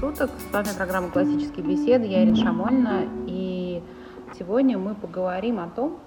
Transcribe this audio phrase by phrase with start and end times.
[0.00, 0.30] суток.
[0.38, 2.06] С вами программа «Классические беседы».
[2.06, 3.04] Я Ирина Шамольна.
[3.26, 3.82] И
[4.38, 5.98] сегодня мы поговорим о том,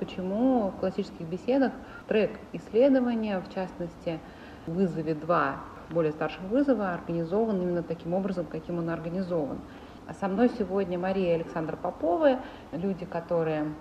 [0.00, 1.72] почему в классических беседах
[2.08, 4.18] трек исследования, в частности,
[4.66, 5.56] в вызове 2
[5.90, 9.58] более старших вызова, организован именно таким образом, каким он организован.
[10.08, 12.38] А со мной сегодня Мария и Александр Поповы,
[12.72, 13.72] люди, которые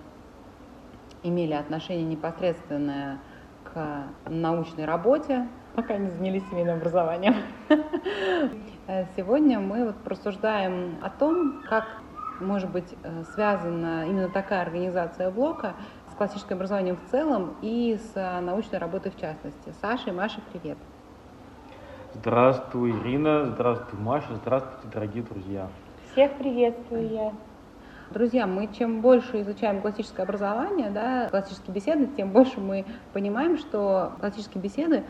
[1.24, 3.18] имели отношение непосредственное
[3.64, 7.36] к научной работе, пока не занялись семейным образованием.
[9.18, 11.84] Сегодня мы вот просуждаем о том, как
[12.40, 15.74] может быть э, связана именно такая организация блока
[16.10, 19.74] с классическим образованием в целом и с э, научной работой в частности.
[19.82, 20.78] Саша и Маша, привет.
[22.14, 25.68] Здравствуй, Ирина, здравствуй, Маша, здравствуйте, дорогие друзья.
[26.14, 27.34] Всех приветствую я.
[28.12, 34.14] Друзья, мы чем больше изучаем классическое образование, да, классические беседы, тем больше мы понимаем, что
[34.22, 35.04] классические беседы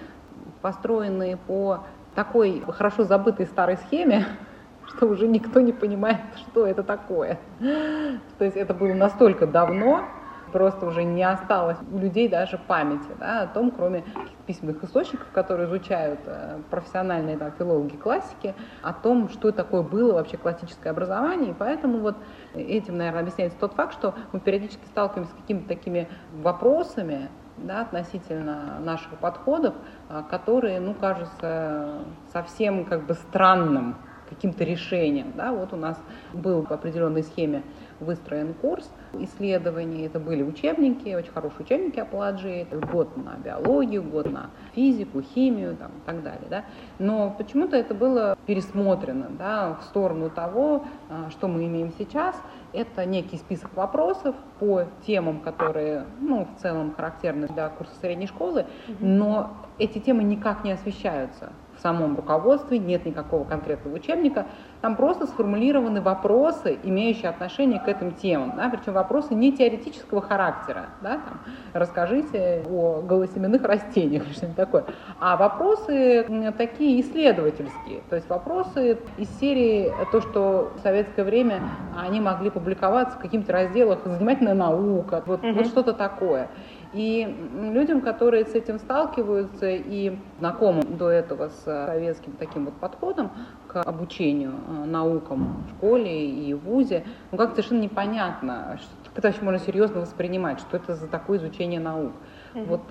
[0.64, 1.84] построены по
[2.18, 4.26] такой хорошо забытой старой схеме,
[4.88, 7.40] что уже никто не понимает, что это такое.
[7.60, 10.04] То есть это было настолько давно,
[10.52, 14.04] просто уже не осталось у людей даже памяти да, о том, кроме
[14.48, 20.38] письменных источников, которые изучают э, профессиональные там, филологи классики, о том, что такое было вообще
[20.38, 21.52] классическое образование.
[21.52, 22.16] И поэтому вот
[22.56, 28.80] этим, наверное, объясняется тот факт, что мы периодически сталкиваемся с какими-то такими вопросами, да, относительно
[28.80, 29.76] наших подходов,
[30.10, 32.00] э, которые, ну, кажутся
[32.32, 33.96] совсем как бы странным
[34.28, 35.34] каким-то решением.
[35.36, 35.52] Да?
[35.52, 35.98] Вот у нас
[36.34, 37.64] был по определенной схеме
[38.00, 40.06] выстроен курс исследований.
[40.06, 45.92] Это были учебники, очень хорошие учебники Апологии, год на биологию, год на физику, химию там,
[45.92, 46.48] и так далее.
[46.50, 46.66] Да?
[47.00, 52.36] Но почему-то это было пересмотрено да, в сторону того, а, что мы имеем сейчас.
[52.74, 58.66] Это некий список вопросов по темам, которые ну, в целом характерны для курса средней школы,
[59.00, 64.48] но эти темы никак не освещаются в самом руководстве, нет никакого конкретного учебника,
[64.82, 70.88] там просто сформулированы вопросы, имеющие отношение к этим темам, да, причем вопросы не теоретического характера,
[71.02, 71.42] да, там,
[71.74, 74.86] расскажите о голосеменных растениях или что-нибудь такое,
[75.20, 76.26] а вопросы
[76.58, 81.62] такие исследовательские, то есть вопросы из серии то, что в советское время
[81.98, 85.54] они могли публиковаться в каких-то разделах «Занимательная наука», вот, угу.
[85.54, 86.50] вот что-то такое.
[86.94, 87.28] И
[87.74, 93.32] людям, которые с этим сталкиваются и знакомы до этого с советским таким вот подходом
[93.68, 99.28] к обучению э, наукам в школе и в ВУЗе, ну как совершенно непонятно, что это
[99.28, 102.14] вообще можно серьезно воспринимать, что это за такое изучение наук.
[102.54, 102.66] Mm-hmm.
[102.66, 102.82] Вот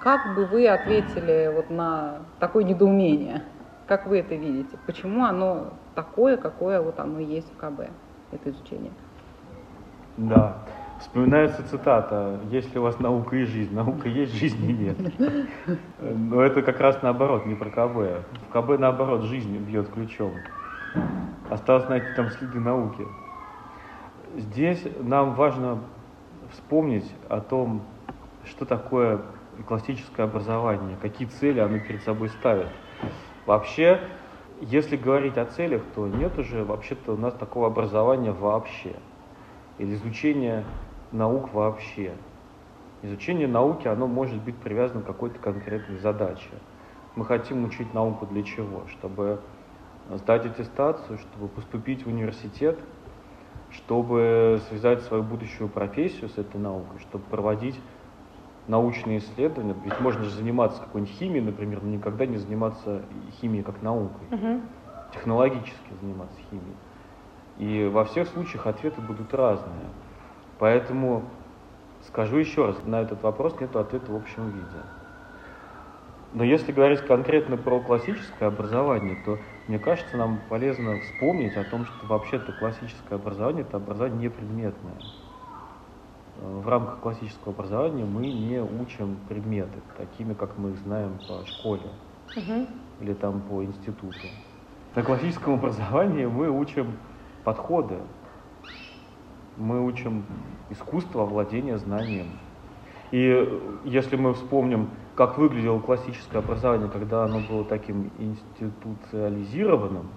[0.00, 3.42] как бы вы ответили вот на такое недоумение?
[3.86, 4.78] Как вы это видите?
[4.86, 7.90] Почему оно такое, какое вот оно есть в КБ,
[8.32, 8.92] это изучение?
[10.16, 10.56] Да.
[11.00, 14.96] Вспоминается цитата «Если у вас наука и жизнь, наука есть, жизни нет».
[16.00, 18.24] Но это как раз наоборот, не про КБ.
[18.48, 20.32] В КБ наоборот, жизнь бьет ключом.
[21.50, 23.06] Осталось найти там следы науки.
[24.36, 25.80] Здесь нам важно
[26.52, 27.82] вспомнить о том,
[28.44, 29.20] что такое
[29.66, 32.68] классическое образование, какие цели оно перед собой ставит.
[33.46, 34.00] Вообще,
[34.60, 38.96] если говорить о целях, то нет уже вообще-то у нас такого образования вообще.
[39.78, 40.64] Или изучения
[41.12, 42.12] наук вообще.
[43.02, 46.50] Изучение науки, оно может быть привязано к какой-то конкретной задаче.
[47.16, 48.86] Мы хотим учить науку для чего?
[48.88, 49.40] Чтобы
[50.10, 52.78] сдать аттестацию, чтобы поступить в университет,
[53.70, 57.78] чтобы связать свою будущую профессию с этой наукой, чтобы проводить
[58.66, 59.74] научные исследования.
[59.84, 63.02] Ведь можно же заниматься какой-нибудь химией, например, но никогда не заниматься
[63.40, 64.26] химией как наукой.
[64.30, 64.60] Угу.
[65.12, 66.76] Технологически заниматься химией.
[67.58, 69.86] И во всех случаях ответы будут разные.
[70.58, 71.22] Поэтому
[72.06, 74.82] скажу еще раз, на этот вопрос нет ответа в общем виде.
[76.32, 79.38] Но если говорить конкретно про классическое образование, то
[79.68, 84.96] мне кажется, нам полезно вспомнить о том, что вообще-то классическое образование это образование непредметное.
[86.40, 91.88] В рамках классического образования мы не учим предметы, такими, как мы их знаем по школе
[92.36, 92.66] угу.
[93.00, 94.18] или там по институту.
[94.96, 96.96] На классическом образовании мы учим
[97.44, 97.98] подходы,
[99.56, 100.24] мы учим
[100.70, 102.28] искусство владения знанием.
[103.10, 110.08] И если мы вспомним, как выглядело классическое образование, когда оно было таким институциализированным,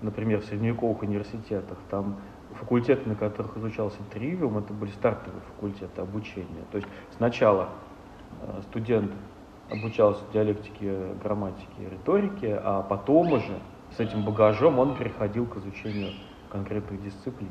[0.00, 2.16] например, в средневековых университетах, там
[2.54, 6.64] факультеты, на которых изучался тривиум, это были стартовые факультеты обучения.
[6.70, 7.68] То есть сначала
[8.40, 9.12] э, студент
[9.70, 13.58] обучался диалектике, грамматике, риторике, а потом уже
[13.96, 16.12] с этим багажом он переходил к изучению
[16.52, 17.50] конкретных дисциплин.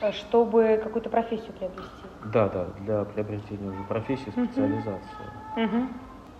[0.00, 1.90] Э, чтобы какую-то профессию приобрести?
[2.32, 5.26] Да, да, для приобретения уже профессии, специализации.
[5.56, 5.64] Угу.
[5.64, 5.86] Угу.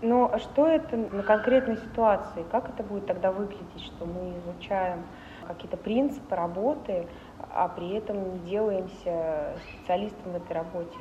[0.03, 2.45] Ну, Но что это на конкретной ситуации?
[2.51, 4.99] Как это будет тогда выглядеть, что мы изучаем
[5.47, 7.07] какие-то принципы работы,
[7.53, 10.99] а при этом не делаемся специалистом в этой работе.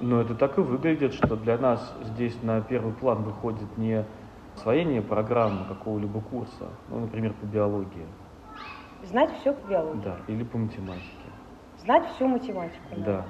[0.00, 4.04] Но это так и выглядит, что для нас здесь на первый план выходит не
[4.54, 8.06] освоение программы какого-либо курса, ну, например, по биологии.
[9.02, 10.00] Знать все по биологии.
[10.02, 11.04] Да, или по математике.
[11.78, 12.82] Знать всю математику.
[12.96, 13.24] Да.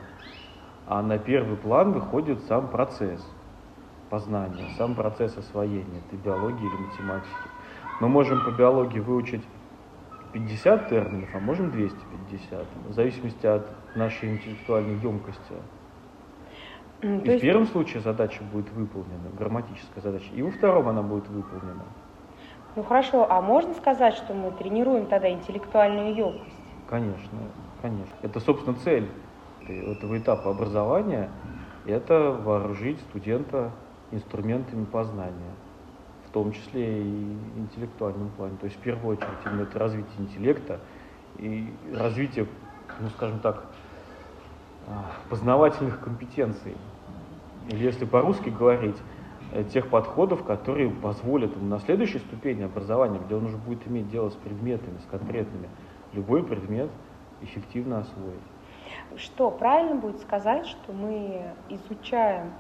[0.86, 3.26] А на первый план выходит сам процесс
[4.08, 7.30] познания, сам процесс освоения этой биологии или математики.
[8.00, 9.42] Мы можем по биологии выучить
[10.32, 13.66] 50 терминов, а можем 250, в зависимости от
[13.96, 15.54] нашей интеллектуальной емкости.
[17.02, 20.88] М, И То в есть, первом случае задача будет выполнена, грамматическая задача, и во втором
[20.88, 21.84] она будет выполнена.
[22.76, 26.54] Ну хорошо, а можно сказать, что мы тренируем тогда интеллектуальную емкость?
[26.88, 27.38] Конечно,
[27.82, 28.14] конечно.
[28.22, 29.08] Это, собственно, цель
[29.66, 31.30] этого этапа образования–
[31.86, 33.72] это вооружить студента
[34.12, 35.54] инструментами познания,
[36.28, 38.56] в том числе и интеллектуальном плане.
[38.60, 40.78] То есть, в первую очередь, именно это развитие интеллекта
[41.38, 42.46] и развитие,
[43.00, 43.64] ну, скажем так,
[44.86, 46.76] а, познавательных компетенций.
[47.68, 48.96] Или, если по-русски говорить,
[49.64, 54.30] тех подходов, которые позволят ему на следующей ступени образования, где он уже будет иметь дело
[54.30, 55.68] с предметами, с конкретными,
[56.12, 56.90] любой предмет
[57.42, 58.40] эффективно освоить.
[59.16, 62.52] Что, правильно будет сказать, что мы изучаем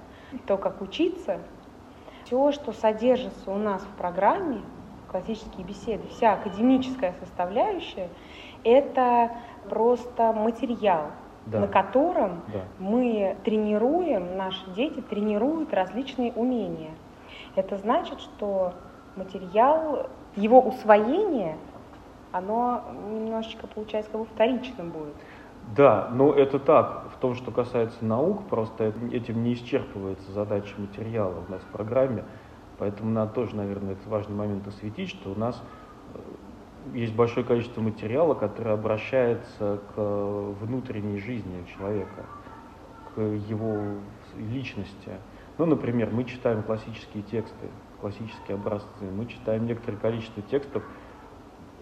[0.46, 1.38] то, как учиться,
[2.24, 4.60] все, что содержится у нас в программе,
[5.10, 8.08] классические беседы, вся академическая составляющая,
[8.64, 9.30] это
[9.68, 11.12] просто материал,
[11.46, 11.60] Да.
[11.60, 12.60] на котором Да.
[12.78, 16.90] мы тренируем, наши дети тренируют различные умения.
[17.54, 18.74] Это значит, что
[19.14, 21.56] материал, его усвоение,
[22.32, 25.14] оно немножечко, получается, как бы вторичным будет.
[25.74, 27.06] Да, но это так.
[27.14, 32.24] В том, что касается наук, просто этим не исчерпывается задача материала у нас в программе.
[32.78, 35.60] Поэтому надо тоже, наверное, этот важный момент осветить, что у нас
[36.94, 42.26] есть большое количество материала, которое обращается к э, внутренней жизни человека,
[43.14, 43.96] к его
[44.36, 45.12] личности.
[45.58, 47.68] Ну, например, мы читаем классические тексты,
[48.00, 50.82] классические образцы, мы читаем некоторое количество текстов,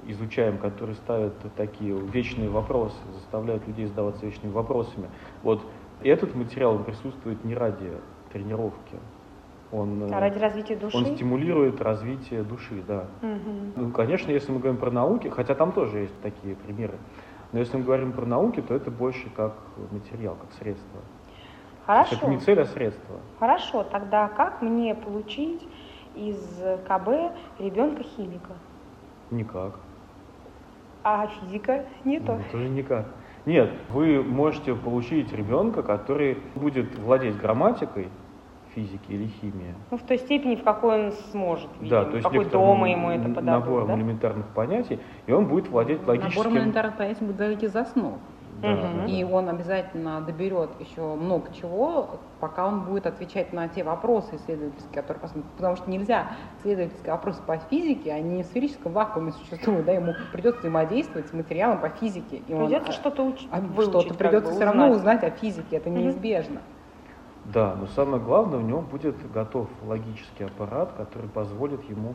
[0.06, 5.08] изучаем, которые ставят такие вечные вопросы, заставляют людей задаваться вечными вопросами.
[5.42, 5.64] Вот
[6.02, 7.90] этот материал присутствует не ради
[8.32, 8.98] тренировки,
[9.74, 10.96] он, А ради развития души?
[10.96, 13.06] он стимулирует развитие души, да.
[13.22, 13.72] Мгм.
[13.76, 16.94] Ну, конечно, если мы говорим про науки, хотя там тоже есть такие примеры,
[17.52, 19.54] но если мы говорим про науки, то это больше как
[19.90, 21.00] материал, как средство.
[21.86, 22.16] Хорошо.
[22.16, 23.16] Это не цель, а средство.
[23.38, 25.66] Хорошо, тогда как мне получить
[26.14, 26.38] из
[26.88, 28.52] КБ ребенка химика?
[29.30, 29.74] Никак.
[31.02, 32.36] А физика не то.
[32.36, 33.06] Ну, Тоже никак.
[33.44, 38.08] Нет, вы можете получить ребенка, который будет владеть грамматикой
[38.74, 39.74] физики или химии.
[39.90, 43.10] Ну, в той степени, в какой он сможет, да, видимо, то есть какой дома ему
[43.10, 43.94] это подадут, набором да?
[43.94, 46.52] элементарных понятий, и он будет владеть логическим...
[46.52, 48.14] элементарных понятий будет зависеть из основ.
[48.62, 49.30] Да, да, И да.
[49.30, 55.20] он обязательно доберет еще много чего, пока он будет отвечать на те вопросы исследовательские, которые
[55.20, 55.52] посмотрят.
[55.56, 56.28] Потому что нельзя
[56.60, 61.80] исследовательские вопросы по физике, они в сферическом вакууме существуют, да, ему придется взаимодействовать с материалом
[61.80, 62.42] по физике.
[62.46, 65.18] И он, Придется а, что-то учить, а, выучить, что-то как придется бы, все равно узнать.
[65.18, 66.60] узнать о физике, это неизбежно.
[67.44, 72.14] Да, но самое главное, у него будет готов логический аппарат, который позволит ему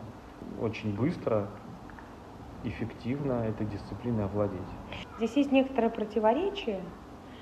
[0.60, 1.48] очень быстро,
[2.64, 4.60] эффективно этой дисциплиной овладеть.
[5.18, 6.82] Здесь есть некоторое противоречие,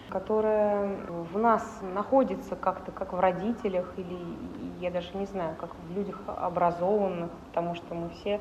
[0.09, 0.95] которое
[1.31, 4.17] в нас находится как-то, как в родителях, или
[4.79, 8.39] я даже не знаю, как в людях образованных, потому что мы все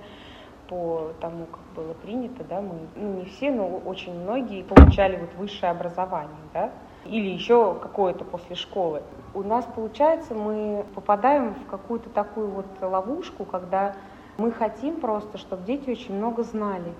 [0.69, 5.33] по тому, как было принято, да, мы, ну не все, но очень многие получали вот
[5.37, 6.73] высшее образование, да,
[7.07, 9.03] или еще какое-то после школы.
[9.35, 13.95] У нас, получается, мы попадаем в какую-то такую вот ловушку, когда
[14.39, 16.93] мы хотим просто, чтобы дети очень много знали.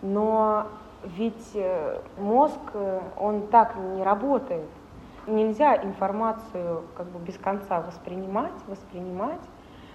[0.00, 0.66] Но
[1.04, 4.68] ведь э, мозг, э, он так не работает.
[5.26, 9.40] Нельзя информацию как бы без конца воспринимать, воспринимать,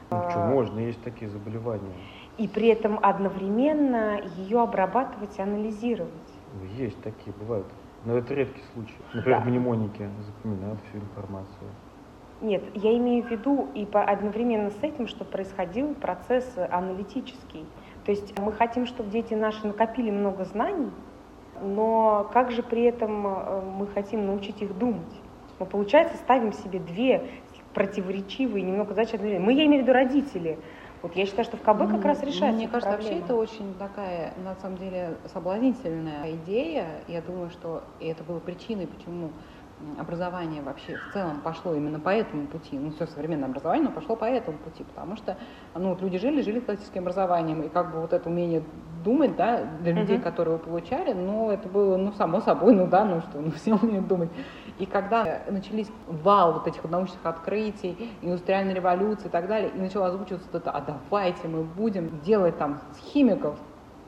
[0.09, 0.47] Ну, что, А.
[0.47, 1.93] можно, есть такие заболевания.
[2.37, 6.11] и при этом одновременно ее обрабатывать и анализировать.
[6.53, 7.65] Ну, Есть такие, бывают.
[8.05, 8.95] Но это редкий случай.
[9.13, 9.45] Например, Да.
[9.45, 11.69] мнемоники запоминают всю информацию.
[12.41, 17.65] Нет, я имею в виду и по- одновременно с этим, что происходил процесс аналитический.
[18.05, 20.91] То есть мы хотим, чтобы дети наши накопили много знаний,
[21.61, 25.21] но как же при этом э, мы хотим научить их думать?
[25.59, 27.27] Мы, получается, ставим себе две
[27.73, 29.15] противоречивые, немного задачи.
[29.17, 30.59] Мы, я имею в виду родители.
[31.03, 33.25] Вот я считаю, что в КБ как раз решается Мне кажется, вообще проблема.
[33.25, 36.87] это очень такая, на самом деле, соблазнительная идея.
[37.07, 39.29] Я думаю, что и это было причиной, почему
[39.97, 44.15] образование вообще в целом пошло именно по этому пути, ну, все современное образование, но пошло
[44.15, 45.37] по этому пути, потому что,
[45.75, 48.63] ну, вот люди жили, жили классическим образованием, и как бы вот это умение
[49.03, 50.21] думать, да, для людей, uh-huh.
[50.21, 53.75] которые его получали, ну, это было, ну, само собой, ну, да, ну, что, ну, все
[53.75, 54.29] умеют думать.
[54.79, 60.07] И когда начались вал вот этих научных открытий, индустриальной революции и так далее, и начало
[60.07, 62.79] озвучиваться это, а давайте мы будем делать там
[63.11, 63.55] химиков,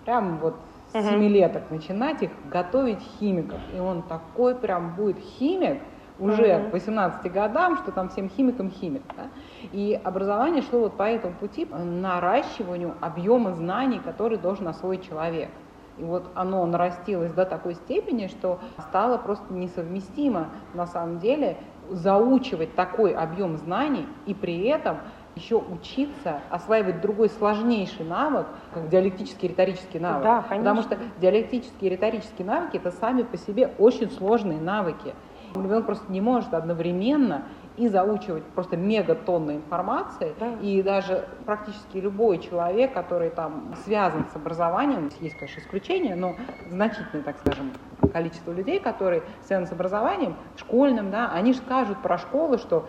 [0.06, 0.56] прям вот
[0.92, 1.10] с uh-huh.
[1.10, 3.60] семилеток начинать их готовить химиков.
[3.76, 5.80] И он такой прям будет химик,
[6.20, 9.04] уже к 18 годам, что там всем химикам химик.
[9.16, 9.28] Да?
[9.72, 15.50] И образование шло вот по этому пути, наращиванию объема знаний, который должен освоить человек.
[15.98, 21.58] И вот оно нарастилось до такой степени, что стало просто несовместимо на самом деле
[21.90, 24.98] заучивать такой объем знаний и при этом
[25.40, 30.24] еще учиться осваивать другой сложнейший навык, как диалектический риторический навык.
[30.24, 30.58] Да, конечно.
[30.58, 35.14] Потому что диалектические и риторические навыки это сами по себе очень сложные навыки.
[35.56, 37.46] Ребенок просто не может одновременно
[37.80, 40.54] и заучивать просто мегатонны информации, да.
[40.62, 46.36] и даже практически любой человек, который там связан с образованием, есть, конечно, исключения, но
[46.70, 47.72] значительное, так скажем,
[48.12, 52.86] количество людей, которые связаны с образованием, школьным, да, они же скажут про школы, что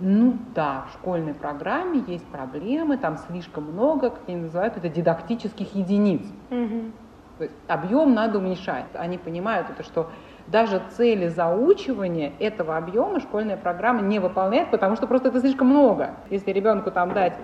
[0.00, 5.74] ну да, в школьной программе есть проблемы, там слишком много, как они называют это, дидактических
[5.74, 6.22] единиц.
[6.50, 6.92] Угу.
[7.38, 8.86] То есть объем надо уменьшать.
[8.94, 10.10] Они понимают это, что
[10.46, 16.16] даже цели заучивания этого объема школьная программа не выполняет, потому что просто это слишком много.
[16.30, 17.34] Если ребенку там дать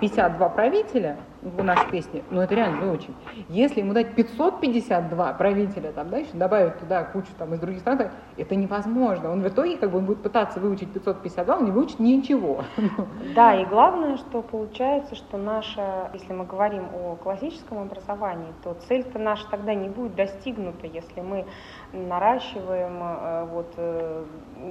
[0.00, 3.14] 52 правителя в нашей песне, ну это реально выучить.
[3.48, 8.10] Если ему дать 552 правителя, там, да, еще добавить туда кучу там из других стран,
[8.36, 9.30] это невозможно.
[9.30, 12.64] Он в итоге как бы он будет пытаться выучить 552, он не выучит ничего.
[13.34, 19.18] Да, и главное, что получается, что наша, если мы говорим о классическом образовании, то цель-то
[19.18, 21.46] наша тогда не будет достигнута, если мы
[21.92, 24.24] наращиваем э, вот э,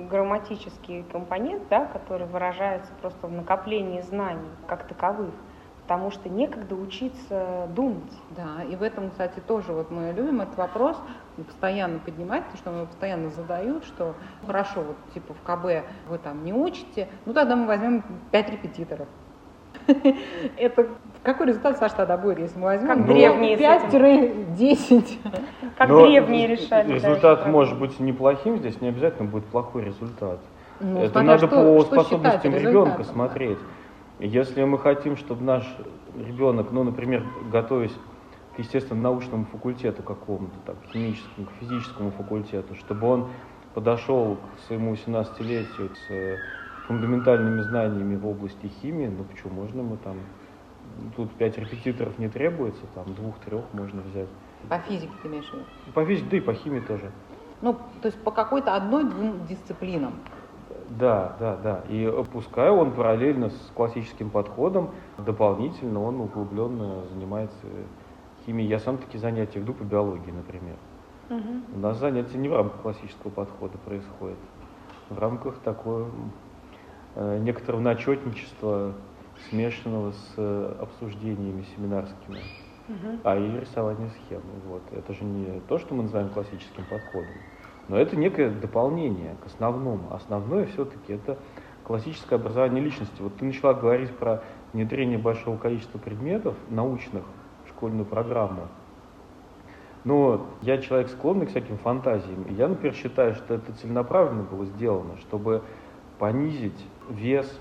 [0.10, 5.32] грамматический компонент, да, который выражается просто в накоплении знаний как таковых
[5.90, 8.14] потому что некогда учиться думать.
[8.38, 10.96] Да, и в этом, кстати, тоже вот мы любим этот вопрос
[11.36, 14.14] постоянно поднимать, потому что мы постоянно задают, что
[14.46, 19.08] хорошо, вот типа в КБ вы там не учите, ну тогда мы возьмем 5 репетиторов.
[20.58, 20.88] Это
[21.24, 25.08] какой результат, Саша, тогда будет, если мы возьмем как древние 5-10?
[25.76, 26.94] Как древние решали.
[26.94, 30.40] Результат может быть неплохим, здесь не обязательно будет плохой результат.
[30.82, 33.58] Ну, Это надо по способностям ребенка смотреть.
[34.20, 35.64] Если мы хотим, чтобы наш
[36.16, 37.96] ребенок, ну, например, готовясь
[38.56, 43.30] к естественно-научному факультету какому-то, так, химическому, к физическому факультету, чтобы он
[43.74, 46.38] подошел к своему 18-летию с э,
[46.88, 50.18] фундаментальными знаниями в области химии, ну почему, можно мы там,
[51.16, 54.28] тут пять репетиторов не требуется, там двух-трех можно взять.
[54.68, 55.64] По физике ты имеешь в виду?
[55.94, 57.10] По физике, да и по химии тоже.
[57.62, 60.16] Ну, то есть по какой-то одной-двум дисциплинам.
[60.90, 61.84] Да, да, да.
[61.88, 67.66] И пускай он параллельно с классическим подходом, дополнительно он углубленно занимается
[68.46, 68.70] химией.
[68.70, 70.76] Я сам такие занятия веду по биологии, например.
[71.30, 71.76] Угу.
[71.76, 74.38] У нас занятия не в рамках классического подхода происходят.
[75.10, 76.08] В рамках такого
[77.16, 78.94] э, некоторого начетничества,
[79.50, 82.40] смешанного с э, обсуждениями семинарскими,
[82.88, 83.20] угу.
[83.24, 84.42] а и рисование схем.
[84.68, 84.82] Вот.
[84.92, 87.36] Это же не то, что мы называем классическим подходом.
[87.90, 90.14] Но это некое дополнение к основному.
[90.14, 91.38] Основное все-таки это
[91.84, 93.20] классическое образование личности.
[93.20, 94.44] Вот ты начала говорить про
[94.74, 97.24] внедрение большого количества предметов научных
[97.66, 98.68] в школьную программу.
[100.04, 102.44] Но я человек склонный к всяким фантазиям.
[102.44, 105.64] И я, например, считаю, что это целенаправленно было сделано, чтобы
[106.20, 107.52] понизить вес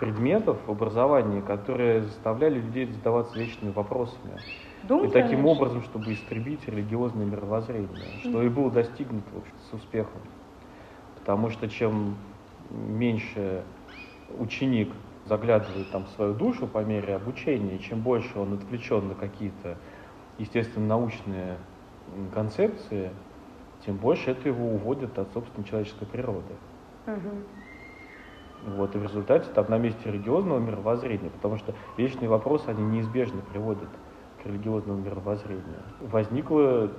[0.00, 4.40] предметов в образовании, которые заставляли людей задаваться вечными вопросами.
[4.86, 5.50] Думать, и таким конечно.
[5.50, 7.88] образом, чтобы истребить религиозное мировоззрение,
[8.20, 8.46] что mm-hmm.
[8.46, 10.20] и было достигнуто в общем, с успехом.
[11.18, 12.16] Потому что чем
[12.70, 13.64] меньше
[14.38, 14.92] ученик
[15.24, 19.76] заглядывает там в свою душу по мере обучения, чем больше он отвлечен на какие-то,
[20.38, 21.56] естественно, научные
[22.32, 23.10] концепции,
[23.84, 26.54] тем больше это его уводит от собственной человеческой природы.
[27.06, 28.76] Угу.
[28.76, 33.40] Вот, и в результате там на месте религиозного мировоззрения, потому что вечные вопросы, они неизбежно
[33.42, 33.88] приводят
[34.46, 36.90] религиозного мировоззрения, возникла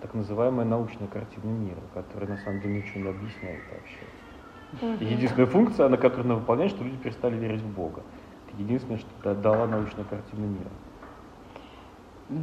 [0.00, 5.04] так называемая научная картина мира, которая на самом деле ничего не объясняет вообще.
[5.04, 8.02] И единственная функция, на которую она выполняет, что люди перестали верить в Бога.
[8.48, 10.70] Это единственное, что дала научная картина мира.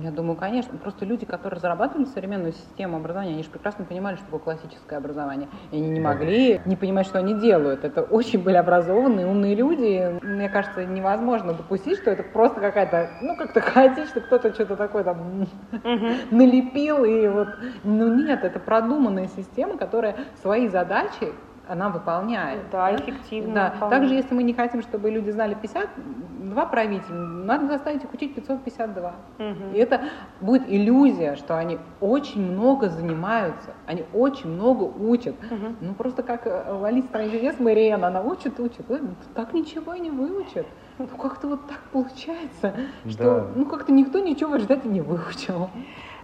[0.04, 0.78] Я думаю, конечно.
[0.78, 5.50] Просто люди, которые разрабатывали современную систему образования, они же прекрасно понимали, что такое классическое образование.
[5.72, 7.84] И они не могли не понимать, что они делают.
[7.84, 10.20] Это очень были образованные, умные люди.
[10.22, 15.48] Мне кажется, невозможно допустить, что это просто какая-то, ну, как-то хаотично, кто-то что-то такое там
[16.32, 17.04] налепил.
[17.04, 17.50] И вот,
[17.84, 21.34] ну нет, это продуманная система, которая свои задачи
[21.70, 22.62] она выполняет.
[22.72, 23.54] Да, эффективно.
[23.54, 23.64] Да.
[23.74, 23.90] выполняет.
[24.02, 29.14] Также, если мы не хотим, чтобы люди знали 52 правителя, надо заставить их учить 552.
[29.38, 29.74] Мгм.
[29.74, 30.02] И это
[30.42, 35.36] будет иллюзия, что они очень много занимаются, они очень много учат.
[35.50, 35.78] Мгм.
[35.82, 39.00] Ну, просто как в Алисе Стране чудес Мариэна, она учит, учит, ну,
[39.36, 40.66] так ничего и не выучит.
[40.98, 42.74] Ну, как-то вот так получается,
[43.10, 43.48] что Да.
[43.56, 45.70] ну как-то никто ничего в результате не выучил.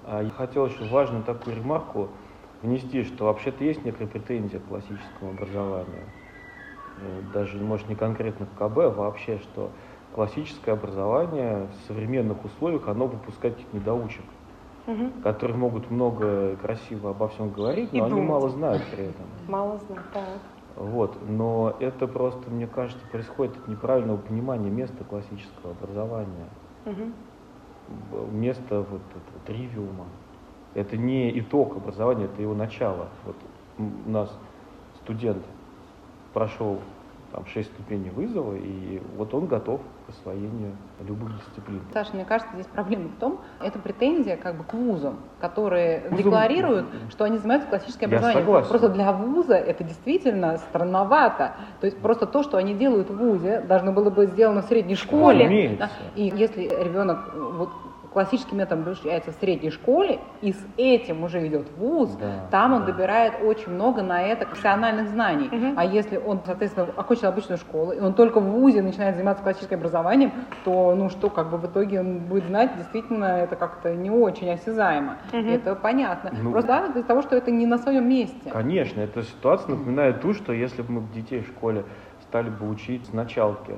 [0.08, 2.10] А я хотел еще важную такую ремарку
[2.62, 6.04] внести, что вообще-то есть некая претензия к классическому образованию.
[6.98, 9.72] Э, Даже, может, не конкретно к КБ, а вообще, что
[10.14, 14.24] классическое образование в современных условиях, оно выпускает каких-то недоучек,
[14.88, 15.22] Мгм.
[15.24, 18.30] которые могут много красиво обо всем говорить, И но они думать.
[18.30, 19.26] мало знают при этом.
[19.48, 20.26] Мало знаю, так.
[20.76, 21.18] Вот.
[21.28, 26.50] Но это просто, мне кажется, происходит от неправильного понимания места классического образования.
[26.86, 27.14] Мгм.
[27.88, 30.06] Б- место вот этого тривиума.
[30.76, 33.08] Это не итог образования, это его начало.
[33.26, 33.36] Вот
[33.80, 34.30] у нас
[35.04, 35.44] студент
[36.34, 36.80] прошел
[37.32, 40.74] там, 6 ступеней вызова, и вот он готов к освоению
[41.06, 41.82] любых дисциплин.
[41.94, 46.18] Саша, мне кажется, здесь проблема в том, это претензия как бы к вузам, которые Вузам-
[46.18, 48.46] декларируют, что они занимаются классическим Я образованием.
[48.46, 48.70] согласен.
[48.70, 51.54] Просто для вуза это действительно странновато.
[51.82, 54.96] То есть просто то, что они делают в вузе, должно было быть сделано в средней
[54.96, 55.46] школе.
[55.46, 55.90] Разумеется.
[56.16, 57.70] И если ребенок э, вот
[58.16, 62.86] классическим методом обучается в средней школе и с этим уже идет вуз, Да, там он
[62.86, 62.94] да.
[62.94, 65.50] добирает очень много на это профессиональных знаний.
[65.52, 65.74] Мгм.
[65.76, 69.80] А если он, соответственно, окончил обычную школу, и он только в ВУЗе начинает заниматься классическим
[69.80, 70.32] образованием,
[70.64, 74.50] то, ну что, как бы в итоге он будет знать, действительно, это как-то не очень
[74.50, 75.18] осязаемо.
[75.34, 75.50] Мгм.
[75.50, 76.32] Это понятно.
[76.42, 76.52] Ну.
[76.52, 78.50] Просто да, из-за того, что это не на своем месте.
[78.50, 81.84] Конечно, эта ситуация напоминает ту, что если бы мы детей в школе
[82.22, 83.78] стали бы учить с началки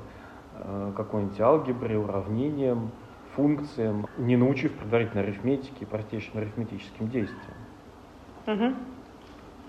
[0.53, 2.91] э, какой-нибудь алгебре, уравнениям,
[3.37, 7.57] функциям, не научив предварительно арифметике и простейшим арифметическим действиям.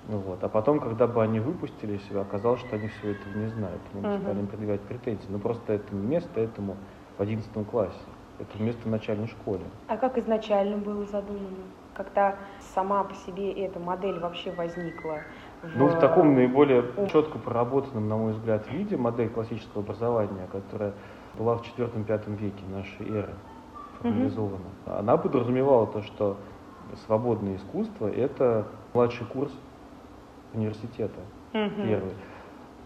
[0.08, 0.42] Ну Вот.
[0.42, 3.80] А потом, когда бы они выпустили себя, оказалось, что они все этого не знают.
[3.92, 4.20] Мы бы Мгм.
[4.22, 5.26] стали им предъявлять претензии.
[5.28, 6.76] Но просто это не место этому
[7.18, 7.98] в 11 классе.
[8.38, 9.64] Это место в начальной школе.
[9.88, 11.66] А как изначально было задумано?
[11.92, 15.18] Когда сама по себе эта модель вообще возникла?
[15.74, 20.94] Ну, в таком наиболее четко проработанном, на мой взгляд, виде модель классического образования, которая
[21.36, 23.34] была в IV-V веке нашей эры
[24.00, 26.36] формализована, она подразумевала то, что
[27.06, 29.52] свободное искусство– это младший курс
[30.54, 31.20] университета,
[31.52, 31.82] Мгм.
[31.82, 32.12] первый.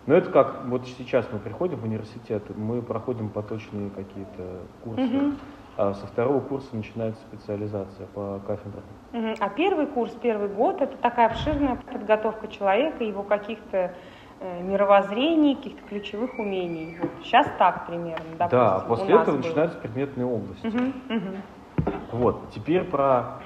[0.06, 5.36] Но это как, вот сейчас мы приходим в университет, мы проходим поточные какие-то курсы, Мгм.
[5.76, 8.82] а со второго курса начинается специализация по кафедрам.
[9.12, 9.34] Мгм.
[9.38, 13.94] А первый курс, первый год– это такая обширная подготовка человека, его каких-то
[14.60, 16.96] мировоззрений, каких-то ключевых умений.
[17.00, 19.36] Вот сейчас так примерно, допустим, да, после этого было.
[19.36, 20.66] начинаются предметные области.
[20.66, 21.42] Мгм, мгм.
[22.12, 23.40] Вот, теперь про,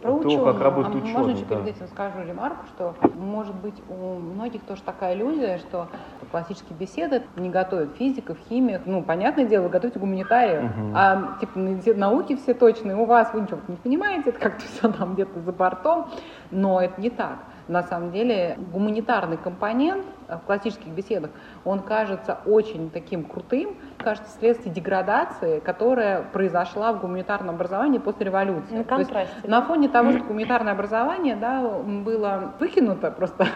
[0.00, 0.44] Про то, ученые.
[0.52, 1.36] как А работают можно ученые.
[1.36, 1.54] еще да.
[1.56, 5.88] перед этим скажу ремарку, что может быть у многих тоже такая иллюзия, что
[6.30, 8.82] классические беседы не готовят физиков, химиев.
[8.84, 10.92] Ну, понятное дело, вы готовите гуманитариев, Мгм.
[10.94, 11.58] а типа
[11.96, 15.52] науки все точные, у вас вы ничего не понимаете, это как-то все там где-то за
[15.52, 16.08] бортом,
[16.50, 17.38] но это не так.
[17.68, 21.30] На самом деле гуманитарный компонент э, в классических беседах,
[21.64, 28.76] он кажется очень таким крутым, кажется вследствие деградации, которая произошла в гуманитарном образовании после революции.
[28.76, 29.48] На То есть контрасте.
[29.48, 33.46] на фоне того, что гуманитарное образование да, было выкинуто просто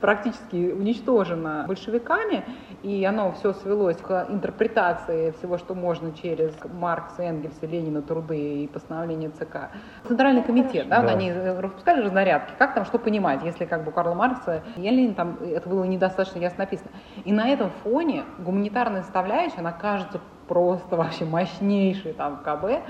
[0.00, 2.44] практически уничтожено большевиками,
[2.82, 8.66] и оно все свелось к интерпретации всего, что можно через Маркса, Энгельса, Ленина, труды и
[8.68, 9.70] постановления ЦК.
[10.06, 11.08] Центральный комитет, да, Да.
[11.08, 15.14] они э, выпускали разнарядки, как там что понимать, если как бы Карла Маркса и Ленина
[15.14, 16.90] там это было недостаточно ясно написано.
[17.24, 22.82] И на этом фоне гуманитарная составляющая, она кажется просто вообще мощнейшей там КБ,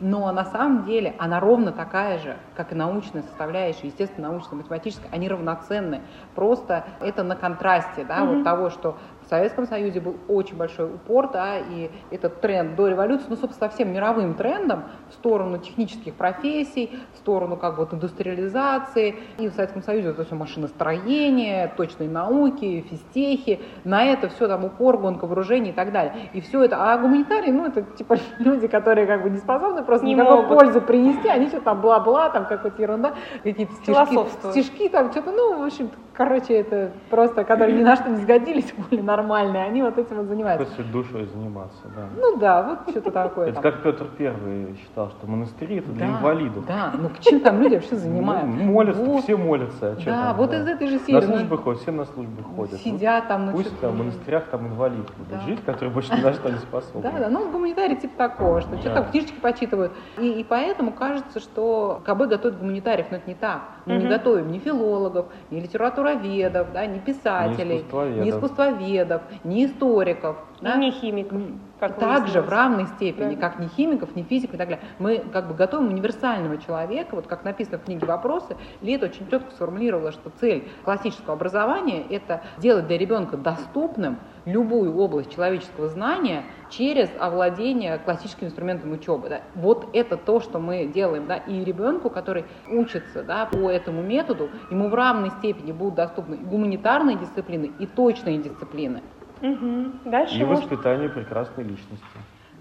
[0.00, 5.10] но на самом деле она ровно такая же, как и научная составляющая, естественно, научная, математическая,
[5.10, 6.02] они равноценны.
[6.34, 8.34] Просто это на контрасте, да, Мгм.
[8.36, 8.98] вот того, что
[9.30, 13.92] Советском Союзе был очень большой упор, да, и этот тренд до революции, ну, собственно, совсем
[13.92, 19.82] мировым трендом в сторону технических профессий, в сторону как бы вот индустриализации, и в Советском
[19.82, 25.72] Союзе это все машиностроение, точные науки, физтехи, на это все там упор, гонка вооружений и
[25.72, 26.30] так далее.
[26.32, 30.06] И все это, а гуманитарии, ну, это типа люди, которые как бы не способны просто
[30.06, 30.58] Не никакой могут.
[30.58, 35.60] пользы принести, они что-то там бла-бла, там какая-то ерунда, какие-то стишки, стишки там, что-то, ну,
[35.60, 35.90] в общем,
[36.20, 40.26] короче, это просто, которые ни на что не сгодились, были нормальные, они вот этим вот
[40.26, 40.64] занимаются.
[40.64, 42.08] Хочется душой заниматься, да.
[42.16, 43.48] Ну да, вот что-то такое.
[43.48, 46.64] Это как Петр Первый считал, что монастыри это для инвалидов.
[46.66, 48.64] Да, ну чем там люди вообще Ну, занимаются?
[48.64, 49.96] молятся, все молятся.
[49.98, 51.20] а Да, вот из этой же серии.
[51.20, 52.80] На ну, службы ходят, все на службы ходят.
[52.80, 56.32] Сидят там, Ну, Пусть там в монастырях там инвалид будет жить, который больше ни на
[56.32, 57.02] что не способен.
[57.02, 59.92] Да, да, ну гуманитарий типа такого, что что-то там книжечки почитывают.
[60.18, 63.60] И, поэтому кажется, что КБ готовит гуманитариев, но это не так.
[63.86, 67.84] Мы не готовим ни филологов, ни литературоведов, да, ни писателей,
[68.22, 69.09] ни искусствоведов,
[69.44, 70.36] ни историков.
[70.60, 70.74] да.
[70.74, 71.40] И не химиков,
[71.78, 73.40] как Также в равной степени, Да.
[73.48, 74.84] как ни химиков, ни физиков и так далее.
[74.98, 79.50] Мы как бы готовим универсального человека, вот как написано в книге «Вопросы», Лето очень четко
[79.52, 87.10] сформулировала, что цель классического образования– это делать для ребенка доступным любую область человеческого знания через
[87.18, 89.28] овладение классическим инструментом учебы.
[89.28, 89.40] Да.
[89.54, 91.26] Вот это то, что мы делаем.
[91.26, 91.36] Да.
[91.36, 96.38] И ребенку, который учится да, по этому методу, ему в равной степени будут доступны и
[96.38, 99.02] гуманитарные дисциплины, и точные дисциплины.
[99.40, 100.00] Мгм.
[100.04, 102.04] Дальше И может воспитание прекрасной личности.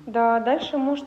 [0.06, 1.06] Да, дальше может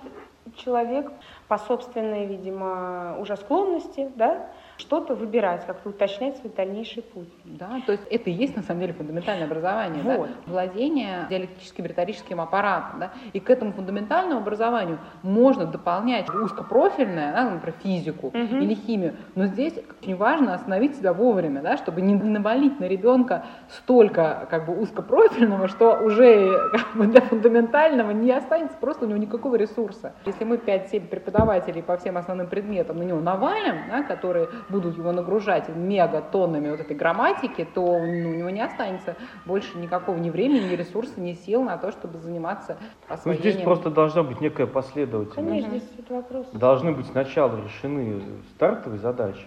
[0.57, 1.11] человек
[1.49, 4.49] по собственной, видимо, уже склонности, да,
[4.83, 7.29] что-то выбирать, как-то уточнять свой дальнейший путь.
[7.45, 10.17] Да, то есть это и есть на самом деле фундаментальное образование, да?
[10.19, 10.31] Вот.
[10.47, 13.01] владение диалектическим риторическим аппаратом.
[13.01, 13.13] Да?
[13.33, 18.61] И к этому фундаментальному образованию можно дополнять узкопрофильное, да, например, физику Мгм.
[18.61, 19.15] или химию.
[19.35, 24.47] Но здесь очень важно остановить себя вовремя, да, чтобы не, не навалить на ребенка столько
[24.51, 29.55] как бы, узкопрофильного, что уже как бы, для фундаментального не останется просто у него никакого
[29.57, 30.13] ресурса.
[30.27, 35.13] Если мы 5-7 преподавателей по всем основным предметам на него навалим, да, которые будут его
[35.13, 40.71] нагружать мегатоннами вот этой грамматики, то ну, у него не останется больше никакого ни времени,
[40.71, 43.53] ни ресурса, ни сил на то, чтобы заниматься Ну, освоением.
[43.53, 45.37] здесь просто должна быть некая последовательность.
[45.37, 46.47] Конечно, здесь вопрос.
[46.53, 48.23] Должны быть сначала решены
[48.57, 49.47] стартовые задачи,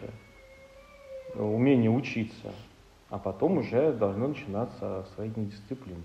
[1.35, 2.53] умение учиться,
[3.09, 5.97] а потом уже должно начинаться освоение дисциплин.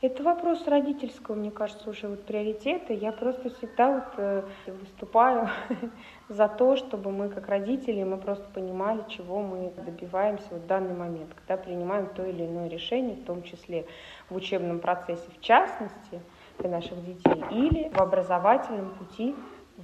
[0.00, 2.92] Это вопрос родительского, мне кажется, уже вот приоритета.
[2.92, 5.48] Я просто всегда вот э, выступаю
[6.32, 11.30] за то, чтобы мы как родители, мы просто понимали, чего мы добиваемся в данный момент,
[11.34, 13.86] когда принимаем то или иное решение, в том числе
[14.30, 16.20] в учебном процессе в частности
[16.58, 19.34] для наших детей или в образовательном пути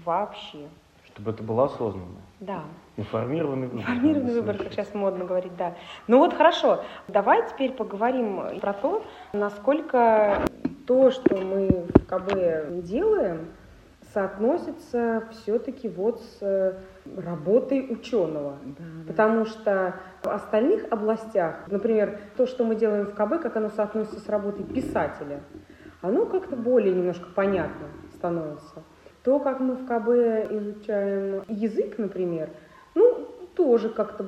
[0.05, 0.69] вообще.
[1.05, 2.21] Чтобы это было осознанно.
[2.41, 2.63] Да.
[2.97, 3.81] Информированный выбор.
[3.81, 5.75] Информированный выбор, как сейчас модно говорить, да.
[6.07, 10.47] Ну вот хорошо, давай теперь поговорим про то, насколько
[10.87, 13.49] то, что мы в КБ делаем,
[14.12, 16.75] соотносится все-таки вот с э,
[17.16, 18.57] работой ученого.
[18.64, 19.09] Да, да.
[19.09, 24.21] Потому что в остальных областях, например, то, что мы делаем в КБ, как оно соотносится
[24.21, 25.40] с работой писателя,
[26.01, 28.83] оно как-то более немножко понятно становится.
[29.25, 32.51] То, как мы в КБ изучаем язык, например,
[32.94, 34.25] ну, тоже как-то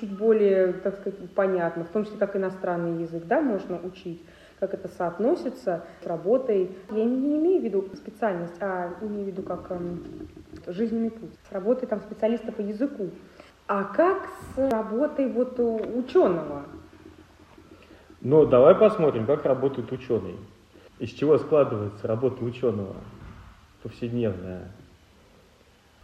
[0.00, 4.24] чуть более, так сказать, понятно, в том числе как иностранный язык, да, можно учить,
[4.60, 6.70] как это соотносится с работой.
[6.90, 10.28] Я не, имею в виду специальность, а имею в виду как эм,
[10.66, 13.10] жизненный путь, с работой там специалиста по языку.
[13.66, 16.64] А как с работой вот ученого?
[18.20, 20.36] Но давай посмотрим, как работает ученый.
[20.98, 22.96] Из чего складывается работа ученого
[23.82, 24.68] повседневная.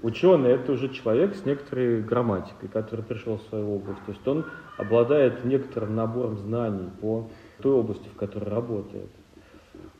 [0.03, 4.05] Ученый это уже человек с некоторой грамматикой, который пришел в свою область.
[4.07, 4.47] То есть он
[4.79, 7.29] обладает некоторым набором знаний по
[7.63, 9.11] той области, в которой работает.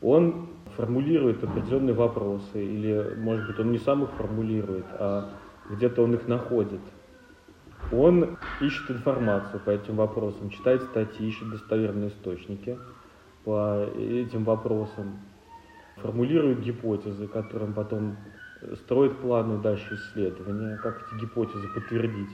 [0.01, 5.31] Он формулирует определенные вопросы, или, может быть, он не сам их формулирует, а
[5.69, 6.81] где-то он их находит.
[7.91, 12.77] Он ищет информацию по этим вопросам, читает статьи, ищет достоверные источники
[13.43, 15.19] по этим вопросам,
[15.95, 18.17] формулирует гипотезы, которым потом
[18.75, 22.29] строит планы дальше исследования, как эти гипотезы подтвердить,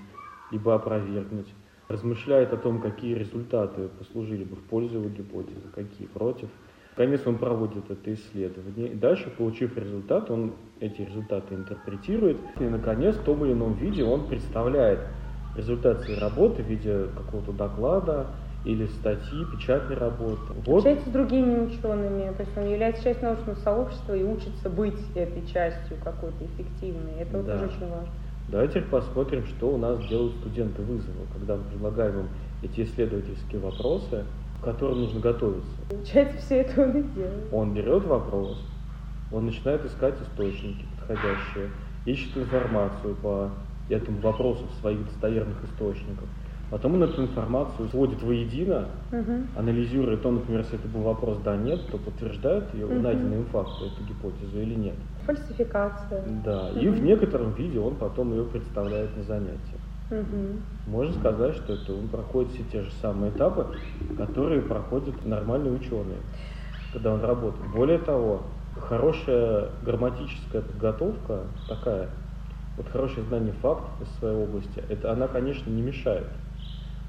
[0.51, 1.53] либо опровергнуть,
[1.89, 6.49] размышляет о том, какие результаты послужили бы в пользу его гипотезы, какие против.
[6.95, 13.15] Наконец он проводит это исследование, и дальше, получив результат, он эти результаты интерпретирует, и, наконец,
[13.15, 14.99] в том или ином виде он представляет
[15.55, 18.27] результат своей работы в виде какого-то доклада
[18.63, 20.53] или статьи, печатной работы.
[20.65, 24.99] Вот Общается с другими учеными, то есть он является частью научного сообщества и учится быть
[25.15, 27.15] этой частью какой-то эффективной.
[27.19, 27.59] Это вот Да.
[27.59, 28.13] тоже очень важно.
[28.47, 32.27] Давайте посмотрим, что у нас делают студенты вызова, когда мы предлагаем им
[32.61, 34.25] эти исследовательские вопросы,
[34.59, 35.71] к которым нужно готовиться.
[35.89, 37.47] Получается, все это он и делает.
[37.51, 38.57] Он берет вопрос,
[39.31, 41.69] он начинает искать источники подходящие,
[42.05, 43.49] ищет информацию по
[43.89, 46.27] этому вопросу в своих достоверных источниках.
[46.73, 49.49] Потом он эту информацию сводит воедино, Мгм.
[49.55, 53.03] анализирует, он, например, если это был вопрос «да-нет», то подтверждает ее Мгм.
[53.03, 54.95] найденные им факты, эту гипотезу или нет.
[55.23, 56.23] Фальсификация.
[56.43, 56.97] Да, и Мгм.
[56.97, 59.81] в некотором виде он потом ее представляет на занятиях.
[60.09, 60.63] Мгм.
[60.87, 63.67] Можно сказать, что это он проходит все те же самые этапы,
[64.17, 66.21] которые проходят нормальные ученые,
[66.91, 67.67] когда он работает.
[67.67, 72.09] Более того, хорошая грамматическая подготовка такая,
[72.75, 76.29] вот хорошее знание фактов из своей области, это она, конечно, не мешает,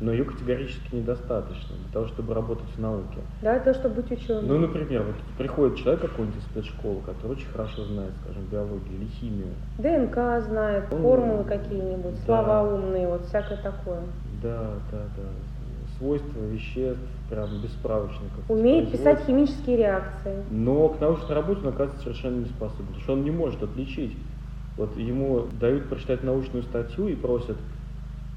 [0.01, 3.21] но ее категорически недостаточно для того, чтобы работать в науке.
[3.41, 4.47] Да, это чтобы быть ученым.
[4.47, 9.07] Ну, например, вот приходит человек какой-нибудь из спецшколы, который очень хорошо знает, скажем, биологию или
[9.07, 9.55] химию.
[9.79, 12.23] ДНК знает, Он- формулы какие-нибудь, Да.
[12.25, 14.01] слова умные, вот всякое такое.
[14.43, 15.29] Да, да, да.
[15.99, 18.45] Свойства веществ, прям без справочников.
[18.49, 20.45] Умеет писать химические реакции.
[20.51, 24.19] Но к научной работе он оказывается совершенно не способен, потому что он не может отличить.
[24.77, 27.59] Вот ему дают прочитать научную статью и просят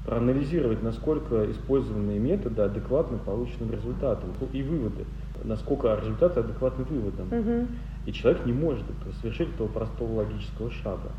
[0.08, 5.04] проанализировать, насколько использованные методы адекватны полученным результатам и выводы,
[5.44, 7.28] насколько результаты адекватны выводам.
[7.30, 7.68] Мгм.
[8.06, 8.86] И человек не может
[9.20, 11.10] совершить этого простого логического шага.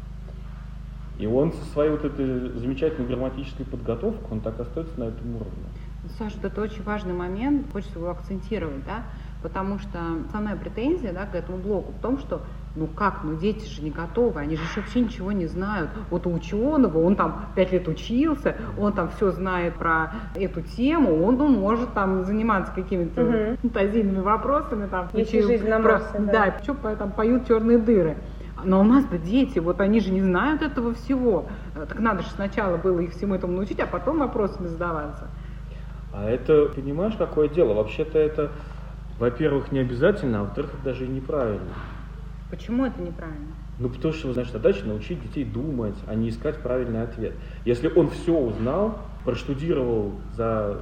[1.19, 5.65] И он со своей вот этой замечательной грамматической подготовкой, он так остается на этом уровне.
[6.17, 9.03] Саша, это очень важный момент, хочется его акцентировать, да,
[9.43, 12.41] потому что основная претензия да, к этому блоку в том, что
[12.75, 15.89] ну как, ну дети же не готовы, они же еще вообще ничего не знают.
[16.09, 21.23] Вот у ученого, он там пять лет учился, он там все знает про эту тему,
[21.23, 23.57] он ну, может там заниматься какими-то Мгм.
[23.61, 26.31] фантазийными вопросами, там, Если жизнь на про- Марсе, да.
[26.31, 28.17] да, что там поют черные дыры.
[28.63, 31.47] Но у нас-то дети, вот они же не знают этого всего.
[31.73, 35.29] Так надо же сначала было их всему этому научить, а потом вопросами задаваться.
[36.11, 37.73] А это, понимаешь, какое дело?
[37.73, 38.51] Вообще-то это,
[39.17, 41.69] во-первых, не обязательно, а во-вторых, это даже и неправильно.
[42.49, 43.53] Почему это неправильно?
[43.77, 47.33] Ну, потому что, значит, задача научить детей думать, а не искать правильный ответ.
[47.63, 50.81] Если он все узнал, проштудировал за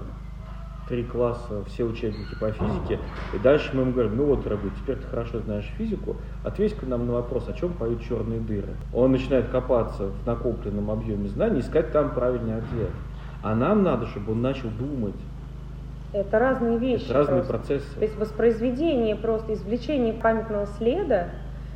[0.87, 2.99] три класса все учебники по физике,
[3.33, 7.05] и дальше мы ему говорим, ну вот, дорогой, теперь ты хорошо знаешь физику, ответь-ка нам
[7.05, 8.73] на вопрос, о чем поют черные дыры.
[8.93, 12.89] Он начинает копаться в накопленном объеме знаний, искать там правильный ответ.
[13.43, 15.15] А нам надо, чтобы он начал думать.
[16.13, 17.03] Это разные вещи.
[17.03, 17.53] Это разные просто.
[17.53, 17.95] процессы.
[17.95, 21.29] То есть воспроизведение, просто извлечение памятного следа,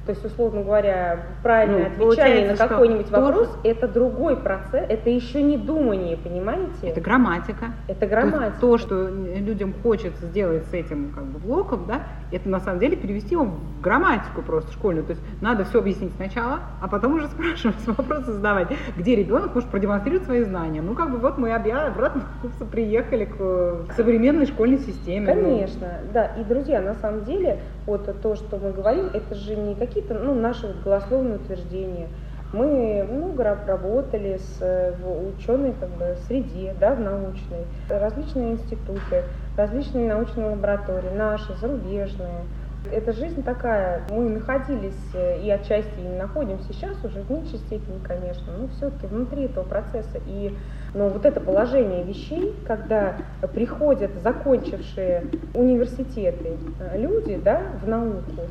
[0.05, 4.85] то есть, условно говоря, правильное Ну, отвечание на что какой-нибудь тоже- вопрос, это другой процесс,
[4.89, 6.87] это еще не думание, понимаете?
[6.87, 7.65] Это грамматика.
[7.87, 8.53] Это То, грамматика.
[8.59, 12.97] то, что людям хочется сделать с этим как бы, блоком, да, это на самом деле
[12.97, 15.05] перевести его в грамматику просто школьную.
[15.05, 19.69] То есть надо все объяснить сначала, а потом уже спрашивать, вопросы задавать, где ребенок может
[19.69, 20.81] продемонстрировать свои знания.
[20.81, 22.23] Ну, как бы вот мы обратно
[22.71, 25.33] приехали к э, современной школьной системе.
[25.33, 26.25] Ну, Конечно, да.
[26.37, 30.34] И, друзья, на самом деле, вот то, что мы говорим, это же не какие-то ну,
[30.36, 32.08] наши голословные утверждения.
[32.54, 39.24] Мы много раб- работали с, э, в ученой бы, среде, да, в научной, различные институты,
[39.56, 42.44] различные научные лаборатории, наши, зарубежные.
[42.89, 48.00] Эта жизнь такая, мы находились э, и отчасти и находимся сейчас уже в меньшей степени,
[48.04, 50.20] конечно, но все-таки внутри этого процесса.
[50.26, 50.58] И
[50.94, 53.15] но вот это положение вещей, когда
[53.54, 58.48] приходят закончившие университеты э, люди да, в науку,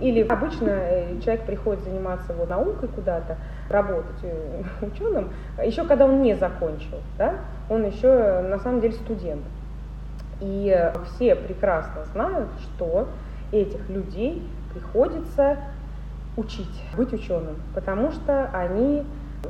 [0.00, 3.36] или обычно э, человек приходит заниматься вот, наукой куда-то,
[3.68, 4.24] работать
[4.80, 5.30] ученым,
[5.62, 7.34] еще когда он не закончил, да,
[7.68, 9.42] он еще на самом деле студент.
[10.40, 13.06] И все прекрасно знают, что
[13.52, 15.58] этих людей приходится
[16.36, 19.04] учить быть ученым, потому что они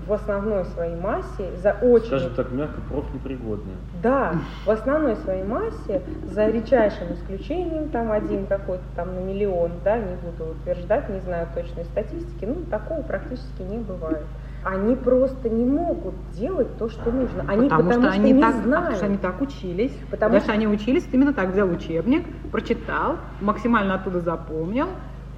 [0.06, 3.76] в основной своей массе за очень Скажем так, мягко, профнепригодные.
[4.02, 4.34] да,
[4.64, 10.14] в основной своей массе, за редчайшим исключением, там один какой-то там на миллион, да, не
[10.16, 14.24] буду утверждать, не знаю точной статистики, ну, такого практически не бывает.
[14.64, 17.44] Они просто не могут делать то, что нужно.
[17.48, 18.68] Они потому, потому, что, они не так, а знают.
[18.85, 19.92] потому что они так учились.
[20.11, 24.87] Потому что- что они учились, именно так взял учебник, прочитал, максимально оттуда запомнил,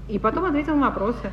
[0.09, 1.31] и потом ответил на вопросы.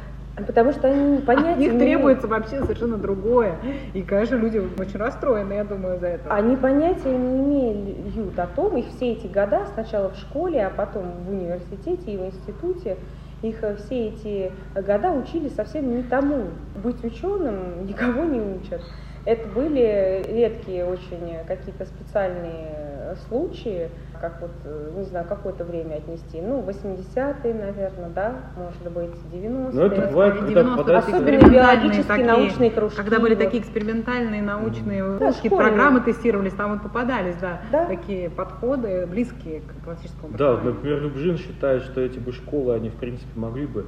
[0.48, 3.58] Потому что они От понятия них не требуется вообще совершенно другое.
[3.94, 6.34] И, конечно, люди очень расстроены, я думаю, за это.
[6.34, 11.04] Они понятия не имеют о том, их все эти года, сначала в школе, а потом
[11.28, 12.98] в университете и в институте,
[13.42, 16.48] их э, все эти года учили совсем не тому.
[16.84, 18.82] Быть ученым никого не учат.
[19.26, 23.90] Это были редкие очень какие-то специальные случаи,
[24.22, 29.72] как вот, э, не знаю, какое-то время отнести, ну, 80-е, наверное, да, может быть, 90-е.
[29.74, 33.44] Но это бывает, когда 90-е, попадает Особенно биологические такие, научные кружки, Когда были вот.
[33.44, 35.68] такие экспериментальные научные Да, кружки, школьные.
[35.70, 37.88] программы тестировались, там вот попадались, да, Да.
[37.88, 42.90] такие подходы, близкие к классическому Да, вот, например, Любжин считает, что эти бы школы, они
[42.90, 43.88] в принципе могли бы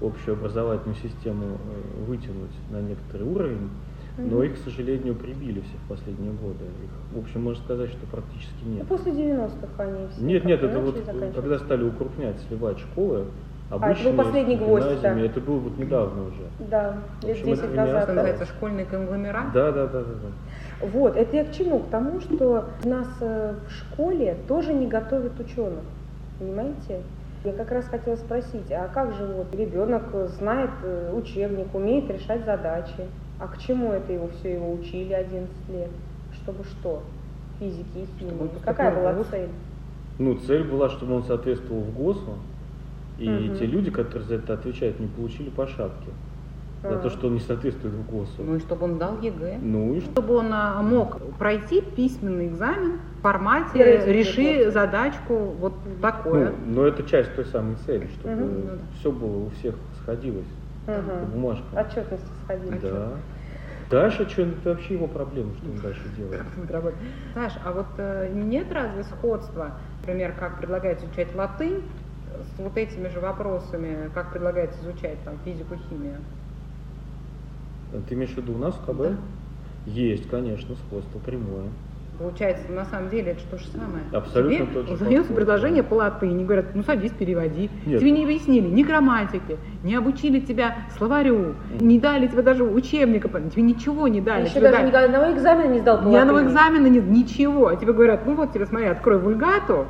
[0.00, 3.68] общую образовательную систему э, вытянуть на некоторый уровень,
[4.16, 6.64] но их, к сожалению, прибили все в последние годы.
[6.64, 8.86] Их, в общем, можно сказать, что практически Ну, нет.
[8.86, 10.96] После 90-х они все Нет, нет, это вот
[11.34, 13.24] когда стали укрупнять, сливать школы,
[13.70, 15.18] обычными был последний гвоздь, да.
[15.18, 16.42] Это было вот недавно уже.
[16.70, 18.02] Да, лет общем, это 10 меня- назад.
[18.04, 19.52] Это называется школьный конгломерат.
[19.52, 20.86] Да, да, да, да, да.
[20.86, 21.80] Вот, это я к чему?
[21.80, 25.82] К тому, что нас э, в школе тоже не готовят ученых,
[26.38, 27.02] понимаете?
[27.44, 30.04] Я как раз хотела спросить, а как же вот ребенок
[30.38, 33.06] знает э, учебник, умеет решать задачи,
[33.38, 35.90] а к чему это его все его учили 11 лет?
[36.34, 37.02] Чтобы что?
[37.58, 38.50] Физики и химии.
[38.64, 39.26] Какая была вуз.
[39.30, 39.48] цель?
[40.18, 42.38] Ну, цель была, чтобы он соответствовал ФГОСу,
[43.18, 43.56] и Мгм.
[43.58, 46.10] те люди, которые за это отвечают, не получили по шапке.
[46.82, 46.98] За А.
[46.98, 48.42] то, что он не соответствует ФГОСу.
[48.44, 49.58] Ну и чтобы он сдал ЕГЭ.
[49.62, 50.10] Ну и что?
[50.10, 54.70] Чтобы он а, мог пройти письменный экзамен в формате Рейтинг «реши неплохо.
[54.70, 56.50] задачку вот такое».
[56.66, 58.60] Ну, но это часть той самой цели, чтобы Мгм.
[58.66, 58.70] Ну
[59.00, 60.44] все было у всех сходилось
[60.86, 61.30] по Мгм.
[61.30, 61.78] бумажкам.
[61.78, 62.78] Отчетности сходили.
[62.78, 63.12] Да.
[63.90, 66.42] Дальше что, это вообще его проблема, что он дальше делает.
[67.34, 71.82] Саш, а вот э, нет разве сходства, например, как предлагается изучать латынь
[72.56, 76.16] с вот этими же вопросами, как предлагается изучать там физику, химию?
[77.92, 78.98] А Ты имеешь в виду у нас в КБ?
[78.98, 79.16] Да.
[79.86, 81.68] Есть, конечно, сходство прямое.
[82.18, 84.04] Получается, на самом деле это то же самое.
[84.12, 85.88] Абсолютно Тебе тот же задается подход, предложение да.
[85.88, 87.70] по латыни, говорят, ну садись, переводи.
[87.86, 88.00] Нет.
[88.00, 93.62] Тебе не объяснили ни грамматики, не обучили тебя словарю, не дали тебе даже учебника, тебе
[93.62, 94.44] ничего не дали.
[94.44, 97.66] Еще тебе даже дали- ни одного экзамена не сдал по Ни одного экзамена нет, ничего.
[97.68, 99.86] А тебе говорят, ну вот тебе, смотри, открой вульгату,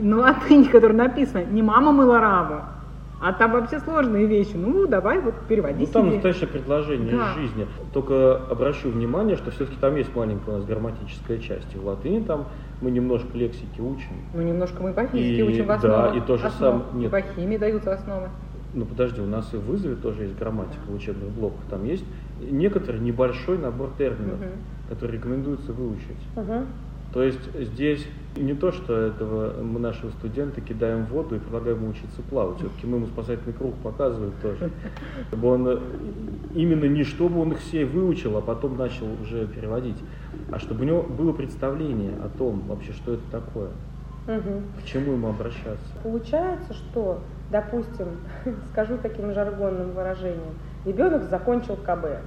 [0.00, 2.62] на латыни, которая написана, не мама мыла раму,
[3.20, 4.52] а там вообще сложные вещи.
[4.54, 6.14] Ну, давай вот переводи Ну там себе.
[6.14, 7.32] настоящее предложение Да.
[7.32, 7.66] из жизни.
[7.92, 11.74] Только обращу внимание, что все-таки там есть маленькая у нас грамматическая часть.
[11.74, 12.46] И в латыни там
[12.80, 14.12] мы немножко лексики учим.
[14.34, 16.16] Ну, немножко мы по физике И- учим в да, основах.
[16.16, 16.82] и то же основ.
[16.90, 17.10] сам- И нет.
[17.10, 18.28] по химии даются основы.
[18.74, 21.60] Ну подожди, у нас и в вызове тоже есть грамматика в учебных блоках.
[21.70, 22.04] Там есть
[22.40, 24.50] некоторый небольшой набор терминов, Мгм.
[24.90, 26.18] которые рекомендуется выучить.
[26.36, 26.66] Мгм.
[27.12, 31.78] То есть здесь не то, что этого мы нашего студента кидаем в воду и предлагаем
[31.78, 32.58] ему учиться плавать.
[32.58, 34.70] Все-таки мы ему спасательный круг показываем тоже.
[35.28, 35.78] Чтобы он э,
[36.54, 39.96] именно не чтобы он их все выучил, а потом начал уже переводить,
[40.52, 43.70] а чтобы у него было представление о том вообще, что это такое,
[44.26, 44.64] Мгм.
[44.80, 45.78] к чему ему обращаться.
[46.02, 48.08] Получается, что, допустим,
[48.72, 52.20] скажу таким жаргонным выражением, ребенок закончил КБ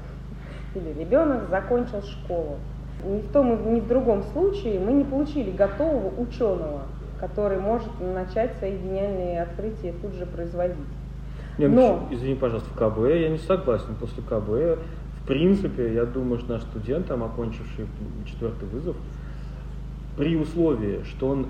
[0.73, 2.57] или ребенок закончил школу.
[3.05, 6.81] Ни в том, ни в другом случае мы не получили готового ученого,
[7.19, 10.75] который может начать свои гениальные открытия тут же производить.
[11.57, 13.95] Не, ну, Но- Извини, пожалуйста, в КБ я не согласен.
[13.99, 14.79] После КБ,
[15.21, 17.85] в принципе, я думаю, что наш студент, там, окончивший
[18.25, 18.95] четвертый вызов,
[20.17, 21.47] при условии, что он,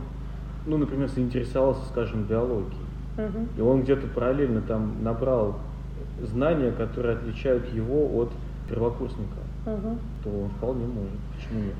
[0.66, 2.86] ну, например, заинтересовался, скажем, биологией,
[3.18, 3.50] Мгм.
[3.58, 5.56] и он где-то параллельно там набрал
[6.22, 8.30] знания, которые отличают его от
[8.70, 10.00] первокурсника, Мгм.
[10.24, 11.20] то он вполне может.
[11.36, 11.76] Почему нет?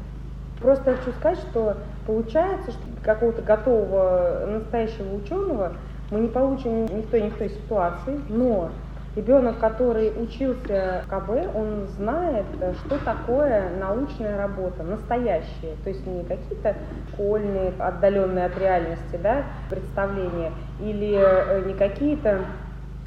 [0.60, 5.74] Просто хочу сказать, что получается, что какого-то готового настоящего ученого
[6.12, 8.70] мы не получим ни в той, ни в той ситуации, но
[9.16, 16.06] ребенок, который учился в КБ, он знает, э, что такое научная работа, настоящая, то есть
[16.06, 16.76] не какие-то
[17.14, 22.46] школьные, отдаленные от реальности да, представления, или э, не какие-то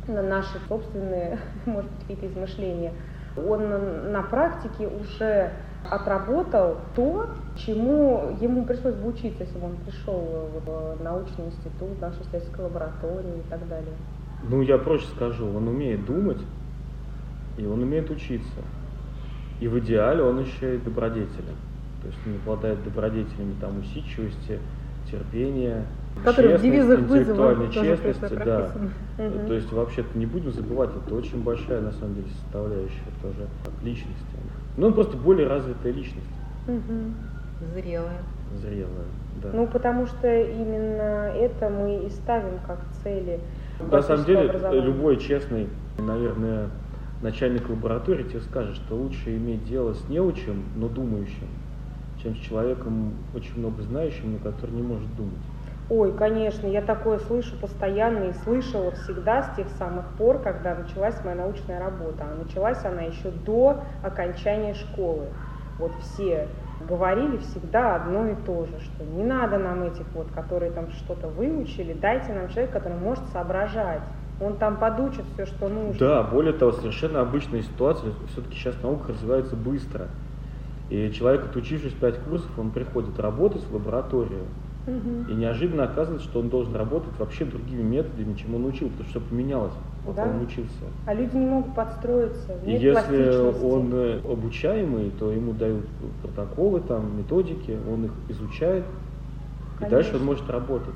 [0.07, 2.93] на наши собственные, может быть, какие-то измышления.
[3.37, 5.51] Он на- практике уже
[5.91, 12.23] отработал то, чему ему пришлось бы учиться, если бы он пришел в научный институт, нашу
[12.23, 13.93] исследовательскую лабораторию и так далее.
[14.49, 16.41] Ну, я проще скажу, он умеет думать,
[17.59, 18.61] и он умеет учиться.
[19.61, 21.57] И в идеале он еще и добродетелен.
[22.03, 24.59] То есть он обладает добродетелями там усидчивости,
[25.11, 25.87] терпения,
[26.23, 28.71] Которые в девизах вызова честности, да.
[29.19, 29.47] Мгм.
[29.47, 33.49] То есть вообще-то не будем забывать, это очень большая на самом деле составляющая тоже
[33.83, 34.25] личности.
[34.77, 36.27] Но он просто более развитая личность,
[36.67, 37.15] Мгм.
[37.75, 38.23] Зрелая.
[38.55, 39.07] зрелая.
[39.43, 39.51] Да.
[39.53, 43.41] Ну, потому что именно это мы и ставим как цели.
[43.91, 46.71] На самом деле, любой честный, наверное,
[47.21, 51.49] начальник лаборатории тебе скажет, что лучше иметь дело с неучим, но думающим,
[52.23, 55.41] чем с человеком очень много знающим, но который не может думать.
[55.91, 61.23] Ой, конечно, я такое слышу постоянно и слышала всегда с тех самых пор, когда началась
[61.25, 62.25] моя научная работа.
[62.25, 65.27] А началась она еще до окончания школы.
[65.79, 66.49] Вот все
[66.89, 71.29] говорили всегда одно и то же, что не надо нам этих вот, которые там что-то
[71.29, 74.03] выучили, дайте нам человека, который может соображать.
[74.41, 75.99] Он там подучит все, что нужно.
[75.99, 80.09] Да, более того, совершенно обычная ситуация, все-таки сейчас наука развивается быстро.
[80.91, 84.43] И человек, отучившись 5 курсов, он приходит работать в лабораторию,
[84.87, 85.25] Мгм.
[85.29, 89.19] и неожиданно оказывается, что он должен работать вообще другими методами, чем он учил, потому что
[89.21, 89.73] все поменялось,
[90.05, 90.31] пока Да.
[90.31, 90.85] он учился.
[91.07, 93.65] А люди не могут подстроиться, И нет если пластичности.
[93.65, 95.87] он э, обучаемый, то ему дают
[96.23, 98.85] протоколы, там, методики, он их изучает,
[99.81, 100.95] И дальше он может работать.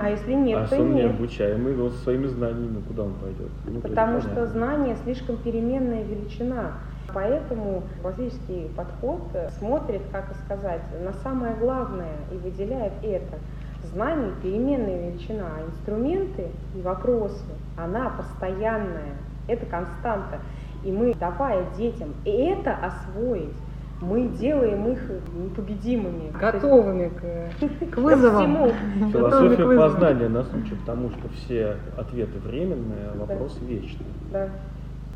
[0.00, 1.10] А если нет, а то если он не нет.
[1.14, 3.48] обучаемый, он со своими знаниями, куда он пойдет?
[3.66, 6.72] Ну, Потому что знание слишком переменная величина.
[7.14, 13.38] Поэтому классический подход э, смотрит, как и сказать, на самое главное и выделяет это.
[13.84, 17.44] Знание– переменная величина, а инструменты и вопросы,
[17.76, 19.16] она постоянная,
[19.48, 20.38] это константа.
[20.84, 23.54] И мы, давая детям это освоить,
[24.00, 25.00] мы делаем их
[25.34, 26.30] непобедимыми.
[26.32, 28.72] Готовыми к, к вызовам.
[29.12, 34.08] Философия познания нас учит тому, что все ответы временные, а вопросы вечные.
[34.32, 34.48] Да.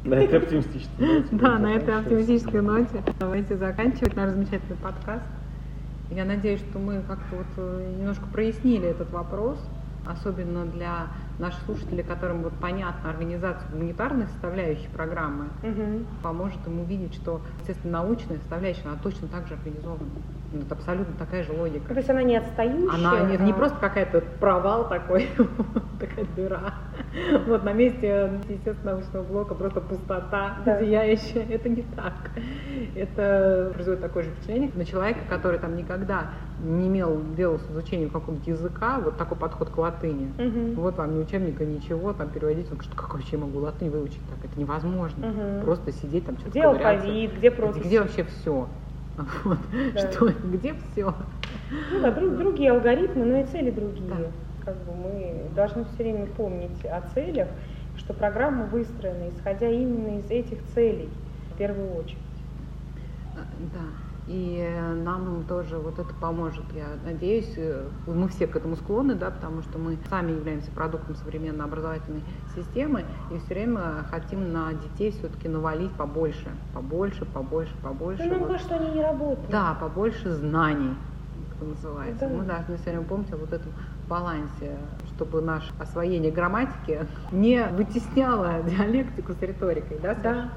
[0.06, 5.24] На этой оптимистической ноте Да, на этой оптимистической ноте давайте заканчивать наш замечательный подкаст.
[6.10, 9.58] Я надеюсь, что мы как-то вот э, немножко прояснили этот вопрос,
[10.06, 11.08] особенно для
[11.40, 16.06] наших слушателей, которым вот понятна организация гуманитарной составляющей программы, Мгм.
[16.22, 20.08] поможет им увидеть, что, естественно, научная составляющая, она точно так же организована.
[20.52, 21.88] Ну, Это абсолютно такая же Ну, логика.
[21.88, 22.88] То есть она не отстающая.
[22.92, 25.28] Она не, не а- просто какая-то провал такой,
[26.00, 26.74] такая дыра.
[27.46, 30.80] Вот на месте, естественно, научного блока просто пустота Да.
[30.82, 31.44] зияющая.
[31.48, 32.30] Это не так.
[32.94, 38.10] Это производит такое же впечатление на человека, который там никогда не имел дела с изучением
[38.10, 40.32] какого-то языка, вот такой подход к латыни.
[40.38, 40.74] Мгм.
[40.74, 44.26] Вот вам ни учебника, ничего, там переводить, он что как вообще я могу латынь выучить
[44.28, 44.38] так?
[44.44, 45.26] Это невозможно.
[45.26, 45.62] Мгм.
[45.62, 47.82] Просто сидеть там что-то Где алфавит, где прописи?
[47.86, 48.68] Где вообще все?
[49.44, 49.58] Вот.
[49.94, 50.12] Да.
[50.12, 51.14] Что, где все?
[51.92, 54.08] Ну да, друг- другие алгоритмы, но и цели другие.
[54.08, 54.16] Да.
[54.64, 57.48] Как бы мы должны все время помнить о целях,
[57.96, 61.08] что программа выстроена, исходя именно из этих целей
[61.54, 62.18] в первую очередь.
[63.72, 64.05] Да.
[64.28, 64.68] И
[65.04, 67.52] нам тоже вот это поможет, я надеюсь.
[67.56, 72.22] Э, Мы все к этому склонны, да, потому что мы сами являемся продуктом современной образовательной
[72.56, 78.24] системы и все время хотим на детей все-таки навалить побольше, побольше, побольше, побольше.
[78.24, 78.48] Ну, нам Вот.
[78.52, 79.48] кажется, они не работают.
[79.48, 80.96] Да, побольше знаний,
[81.48, 82.28] как это называется.
[82.28, 82.34] Да.
[82.34, 83.70] Мы должны все время помнить о вот этом
[84.08, 84.76] балансе,
[85.14, 90.22] чтобы наше освоение грамматики не вытесняло диалектику с риторикой, да, Саш?
[90.24, 90.48] Да.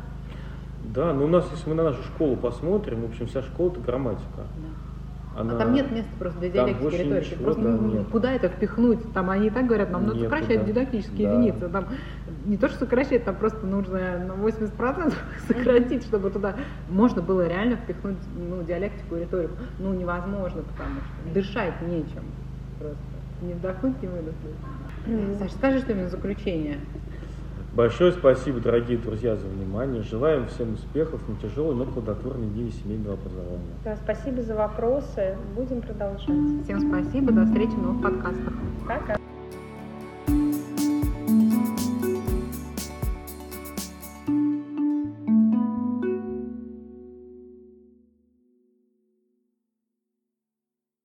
[0.99, 3.79] Да, но у нас, если мы на нашу школу посмотрим, в общем, вся школа это
[3.79, 4.25] грамматика.
[4.35, 5.39] Да.
[5.39, 5.55] Она...
[5.55, 7.35] А там нет места просто для диалектики риторики.
[7.35, 8.07] просто да, ну, нет.
[8.11, 9.13] куда это впихнуть?
[9.13, 10.65] Там они и так говорят, нам надо Нету, сокращать да.
[10.65, 11.33] дидактические Да.
[11.35, 11.69] единицы.
[11.69, 11.85] Там
[12.43, 15.13] не то, что сокращать, там просто нужно на 80%
[15.47, 16.55] сократить, чтобы туда
[16.89, 19.53] можно было реально впихнуть ну, диалектику и риторику.
[19.79, 22.25] Ну, невозможно, потому что дышать нечем
[22.77, 22.97] просто.
[23.41, 25.39] Не вдохнуть, не выдохнуть.
[25.39, 26.79] Саша, скажи что-нибудь в заключение.
[27.73, 30.01] Большое спасибо, дорогие друзья, за внимание.
[30.01, 33.73] Желаем всем успехов на тяжелой, но плодотворной неделе семейного образования.
[33.83, 35.35] Да, спасибо за вопросы.
[35.55, 36.63] Будем продолжать.
[36.63, 38.53] Всем спасибо, до встречи в новых подкастах.
[38.87, 39.18] Пока.